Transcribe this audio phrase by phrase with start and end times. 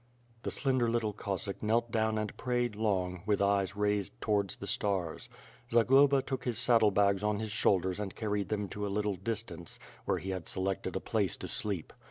[0.41, 5.29] The slender little Cossack knelt down and prayed long, with eyes raised towards the stars.
[5.71, 9.77] Zagloba took his saddle bags on his shoulders and carried them to a little distance,
[10.05, 11.93] where he had selected a place to sleep..